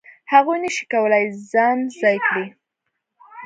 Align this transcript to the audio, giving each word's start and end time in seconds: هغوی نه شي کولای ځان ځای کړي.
هغوی 0.31 0.57
نه 0.63 0.69
شي 0.75 0.85
کولای 0.93 1.23
ځان 1.51 1.77
ځای 1.99 2.17
کړي. 2.27 2.47